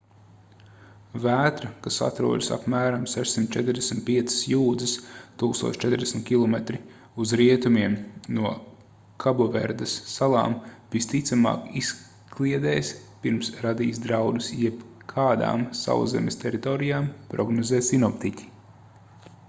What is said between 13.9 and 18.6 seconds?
draudus jebkādām sauszemes teritorijām prognozē sinoptiķi